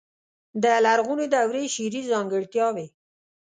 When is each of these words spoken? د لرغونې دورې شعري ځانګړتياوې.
د 0.63 0.65
لرغونې 0.85 1.27
دورې 1.33 1.63
شعري 1.73 2.01
ځانګړتياوې. 2.11 2.87